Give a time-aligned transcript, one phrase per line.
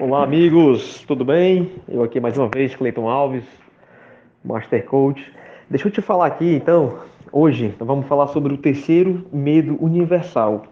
[0.00, 1.72] Olá, amigos, tudo bem?
[1.88, 3.42] Eu aqui mais uma vez, Cleiton Alves,
[4.44, 5.20] Master Coach.
[5.68, 7.00] Deixa eu te falar aqui, então,
[7.32, 10.66] hoje vamos falar sobre o terceiro medo universal.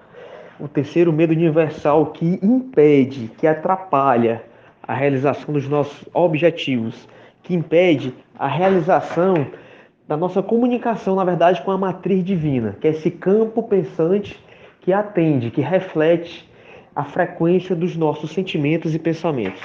[0.60, 4.44] O terceiro medo universal que impede, que atrapalha
[4.80, 7.08] a realização dos nossos objetivos,
[7.42, 9.48] que impede a realização
[10.06, 14.40] da nossa comunicação, na verdade, com a matriz divina, que é esse campo pensante
[14.82, 16.48] que atende, que reflete
[16.96, 19.60] a frequência dos nossos sentimentos e pensamentos.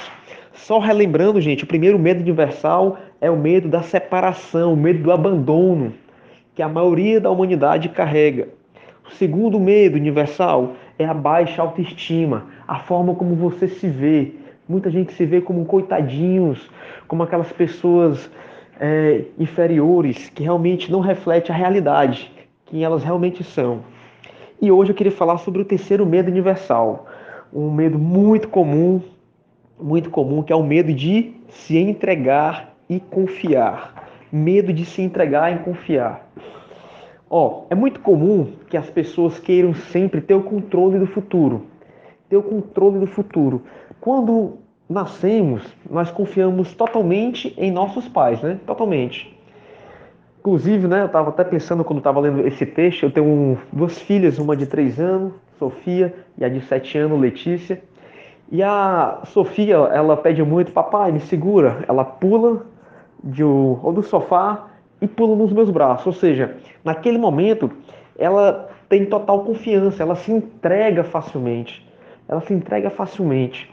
[0.54, 5.13] Só relembrando, gente, o primeiro medo universal é o medo da separação, o medo do
[5.13, 5.94] abandono,
[6.54, 8.49] que a maioria da humanidade carrega.
[9.07, 14.34] O segundo medo universal é a baixa autoestima, a forma como você se vê.
[14.68, 16.70] Muita gente se vê como coitadinhos,
[17.07, 18.29] como aquelas pessoas
[18.77, 22.29] é, inferiores que realmente não refletem a realidade,
[22.66, 23.79] quem elas realmente são.
[24.62, 27.07] E hoje eu queria falar sobre o terceiro medo universal,
[27.54, 29.02] um medo muito comum,
[29.80, 34.10] muito comum, que é o medo de se entregar e confiar.
[34.32, 36.30] Medo de se entregar e confiar.
[37.30, 41.66] Ó, é muito comum que as pessoas queiram sempre ter o controle do futuro.
[42.30, 43.63] Ter o controle do futuro.
[43.99, 44.58] Quando
[44.90, 48.60] nascemos, nós confiamos totalmente em nossos pais, né?
[48.65, 49.34] Totalmente.
[50.41, 54.39] Inclusive, né, eu estava até pensando quando estava lendo esse texto, eu tenho duas filhas,
[54.39, 57.79] uma de três anos Sofia, e a de 7 anos, Letícia.
[58.51, 61.85] E a Sofia, ela pede muito, papai, me segura.
[61.87, 62.65] Ela pula
[63.23, 64.69] de, ou do sofá
[65.00, 66.07] e pula nos meus braços.
[66.07, 67.69] Ou seja, naquele momento,
[68.17, 71.88] ela tem total confiança, ela se entrega facilmente.
[72.28, 73.72] Ela se entrega facilmente.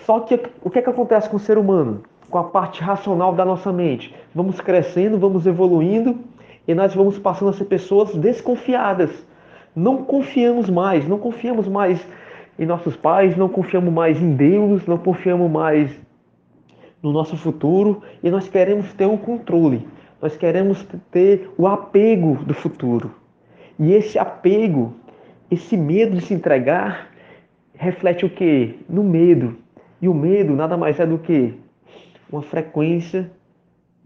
[0.00, 2.02] Só que o que, é que acontece com o ser humano?
[2.30, 4.14] Com a parte racional da nossa mente?
[4.34, 6.18] Vamos crescendo, vamos evoluindo
[6.66, 9.24] e nós vamos passando a ser pessoas desconfiadas
[9.74, 12.06] não confiamos mais, não confiamos mais
[12.58, 15.90] em nossos pais, não confiamos mais em Deus, não confiamos mais
[17.02, 19.86] no nosso futuro e nós queremos ter o controle,
[20.22, 23.12] nós queremos ter o apego do futuro.
[23.78, 24.94] E esse apego,
[25.50, 27.08] esse medo de se entregar,
[27.74, 28.78] reflete o que?
[28.88, 29.56] No medo.
[30.00, 31.54] E o medo nada mais é do que
[32.34, 33.30] uma frequência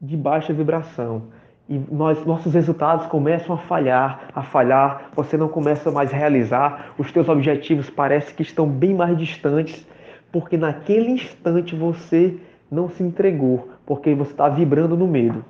[0.01, 1.23] de baixa vibração
[1.69, 6.95] e nós, nossos resultados começam a falhar, a falhar, você não começa mais a realizar,
[6.97, 9.87] os teus objetivos parecem que estão bem mais distantes,
[10.33, 12.39] porque naquele instante você
[12.71, 15.45] não se entregou, porque você está vibrando no medo.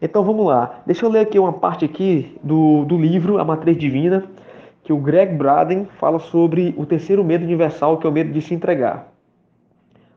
[0.00, 3.76] Então vamos lá, deixa eu ler aqui uma parte aqui do, do livro A Matriz
[3.76, 4.24] Divina,
[4.82, 8.40] que o Greg Braden fala sobre o terceiro medo universal, que é o medo de
[8.40, 9.12] se entregar.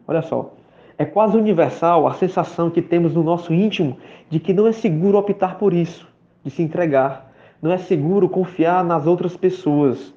[0.08, 0.54] Olha só.
[1.02, 3.98] É quase universal a sensação que temos no nosso íntimo
[4.30, 6.06] de que não é seguro optar por isso,
[6.44, 7.32] de se entregar.
[7.62, 10.14] Não é seguro confiar nas outras pessoas,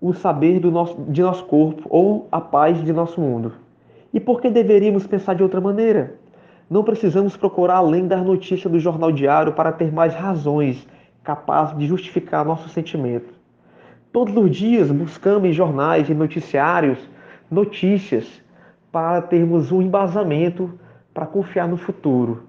[0.00, 3.54] o saber do nosso, de nosso corpo ou a paz de nosso mundo.
[4.14, 6.14] E por que deveríamos pensar de outra maneira?
[6.70, 10.86] Não precisamos procurar além das notícias do jornal diário para ter mais razões
[11.24, 13.34] capazes de justificar nosso sentimento.
[14.12, 16.98] Todos os dias buscamos em jornais e noticiários
[17.50, 18.40] notícias
[18.92, 20.78] para termos um embasamento
[21.12, 22.44] para confiar no futuro.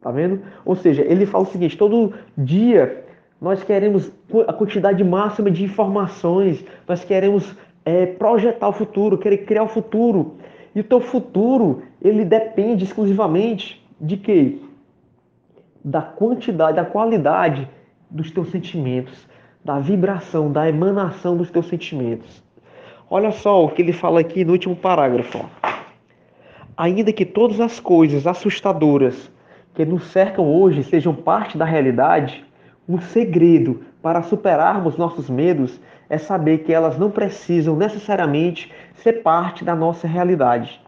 [0.00, 0.40] Tá vendo?
[0.64, 3.04] Ou seja, ele fala o seguinte: todo dia
[3.40, 4.10] nós queremos
[4.46, 10.36] a quantidade máxima de informações, nós queremos é, projetar o futuro, querer criar o futuro.
[10.74, 14.58] E o teu futuro, ele depende exclusivamente de quê?
[15.84, 17.68] Da quantidade, da qualidade
[18.10, 19.26] dos teus sentimentos,
[19.64, 22.42] da vibração, da emanação dos teus sentimentos.
[23.14, 25.44] Olha só o que ele fala aqui no último parágrafo.
[26.74, 29.30] Ainda que todas as coisas assustadoras
[29.74, 32.42] que nos cercam hoje sejam parte da realidade,
[32.88, 35.78] um segredo para superarmos nossos medos
[36.08, 40.80] é saber que elas não precisam necessariamente ser parte da nossa realidade.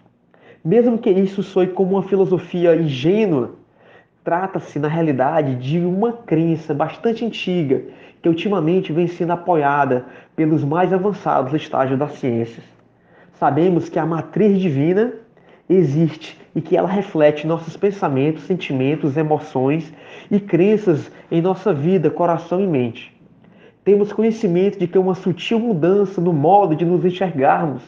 [0.65, 3.51] Mesmo que isso soe como uma filosofia ingênua,
[4.25, 7.83] trata-se na realidade de uma crença bastante antiga
[8.23, 12.65] que ultimamente vem sendo apoiada pelos mais avançados estágios das ciências.
[13.35, 15.13] Sabemos que a matriz divina
[15.69, 19.93] existe e que ela reflete nossos pensamentos, sentimentos, emoções
[20.31, 23.15] e crenças em nossa vida, coração e mente.
[23.85, 27.83] Temos conhecimento de que uma sutil mudança no modo de nos enxergarmos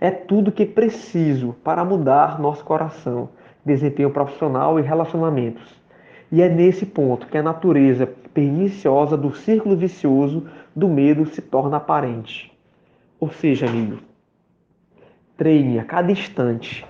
[0.00, 3.28] é tudo que é preciso para mudar nosso coração,
[3.66, 5.74] desempenho profissional e relacionamentos.
[6.30, 11.76] E é nesse ponto que a natureza perniciosa do círculo vicioso do medo se torna
[11.76, 12.52] aparente.
[13.18, 13.98] Ou seja, amigo,
[15.36, 16.86] treine a cada instante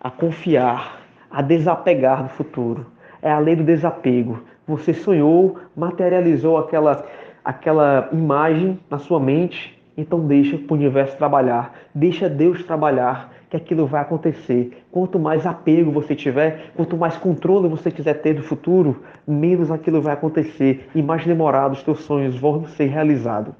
[0.00, 1.00] a confiar,
[1.30, 2.86] a desapegar do futuro.
[3.20, 4.42] É a lei do desapego.
[4.66, 7.04] Você sonhou, materializou aquela,
[7.44, 13.86] aquela imagem na sua mente Então deixa o universo trabalhar, deixa Deus trabalhar, que aquilo
[13.86, 14.84] vai acontecer.
[14.90, 20.02] Quanto mais apego você tiver, quanto mais controle você quiser ter do futuro, menos aquilo
[20.02, 23.54] vai acontecer e mais demorado os teus sonhos vão ser realizados.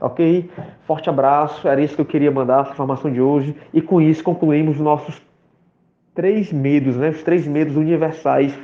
[0.00, 0.48] Ok?
[0.86, 3.56] Forte abraço, era isso que eu queria mandar, essa informação de hoje.
[3.72, 5.20] E com isso concluímos os nossos
[6.14, 7.10] três medos, né?
[7.10, 8.56] os três medos universais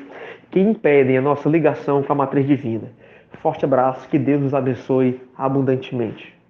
[0.51, 2.93] que impedem a nossa ligação com a matriz divina.
[3.43, 6.35] Forte abraço, que Deus nos abençoe abundantemente.